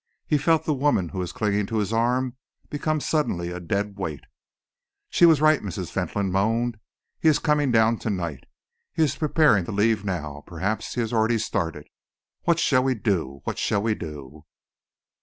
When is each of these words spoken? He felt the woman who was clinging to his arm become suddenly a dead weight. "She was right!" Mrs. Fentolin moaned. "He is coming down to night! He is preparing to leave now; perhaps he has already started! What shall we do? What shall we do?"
He 0.25 0.39
felt 0.39 0.63
the 0.65 0.73
woman 0.73 1.09
who 1.09 1.19
was 1.19 1.31
clinging 1.31 1.67
to 1.67 1.77
his 1.77 1.93
arm 1.93 2.35
become 2.71 2.99
suddenly 2.99 3.51
a 3.51 3.59
dead 3.59 3.99
weight. 3.99 4.23
"She 5.11 5.27
was 5.27 5.41
right!" 5.41 5.61
Mrs. 5.61 5.91
Fentolin 5.91 6.31
moaned. 6.31 6.79
"He 7.19 7.29
is 7.29 7.37
coming 7.37 7.71
down 7.71 7.99
to 7.99 8.09
night! 8.09 8.45
He 8.93 9.03
is 9.03 9.15
preparing 9.15 9.63
to 9.65 9.71
leave 9.71 10.03
now; 10.03 10.43
perhaps 10.47 10.95
he 10.95 11.01
has 11.01 11.13
already 11.13 11.37
started! 11.37 11.85
What 12.45 12.57
shall 12.57 12.81
we 12.83 12.95
do? 12.95 13.41
What 13.43 13.59
shall 13.59 13.83
we 13.83 13.93
do?" 13.93 14.45